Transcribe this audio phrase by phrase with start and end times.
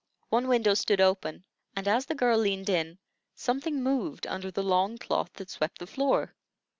[0.29, 1.43] One window stood open,
[1.75, 2.97] and as the girl leaned in,
[3.35, 6.33] something moved under the long cloth that swept the floor.